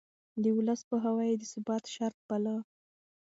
[0.41, 2.55] د ولس پوهاوی يې د ثبات شرط باله.